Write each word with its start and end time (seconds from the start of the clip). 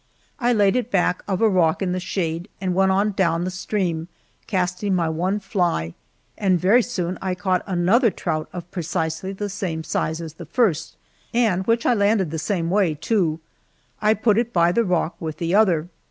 I 0.39 0.51
laid 0.51 0.75
it 0.75 0.89
back 0.89 1.21
of 1.27 1.43
a 1.43 1.47
rock 1.47 1.83
in 1.83 1.91
the 1.91 1.99
shade, 1.99 2.49
and 2.59 2.73
went 2.73 2.91
on 2.91 3.11
down 3.11 3.43
the 3.43 3.51
stream, 3.51 4.07
casting 4.47 4.95
my 4.95 5.07
one 5.09 5.39
fly, 5.39 5.93
and 6.39 6.59
very 6.59 6.81
soon 6.81 7.19
I 7.21 7.35
caught 7.35 7.61
another 7.67 8.09
trout 8.09 8.49
of 8.51 8.71
precisely 8.71 9.31
the 9.31 9.47
same 9.47 9.83
size 9.83 10.19
as 10.19 10.33
the 10.33 10.47
first, 10.47 10.97
and 11.35 11.67
which 11.67 11.85
I 11.85 11.93
landed 11.93 12.31
the 12.31 12.39
same 12.39 12.71
way, 12.71 12.95
too. 12.95 13.39
I 14.01 14.15
put 14.15 14.39
it 14.39 14.51
by 14.51 14.71
the 14.71 14.83
rock 14.83 15.17
with 15.19 15.37
the 15.37 15.53
other. 15.53 15.87